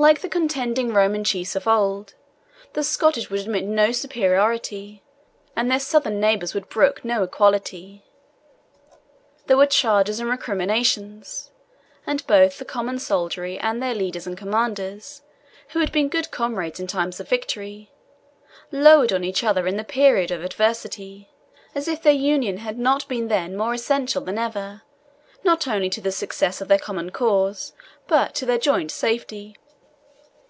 [0.00, 2.14] Like the contending Roman chiefs of old,
[2.74, 5.02] the Scottish would admit no superiority,
[5.56, 8.04] and their southern neighbours would brook no equality.
[9.48, 11.50] There were charges and recriminations,
[12.06, 15.22] and both the common soldiery and their leaders and commanders,
[15.70, 17.90] who had been good comrades in time of victory,
[18.70, 21.28] lowered on each other in the period of adversity,
[21.74, 24.82] as if their union had not been then more essential than ever,
[25.42, 27.72] not only to the success of their common cause,
[28.06, 29.56] but to their joint safety.